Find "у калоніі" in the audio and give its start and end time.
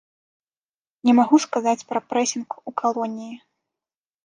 2.73-3.39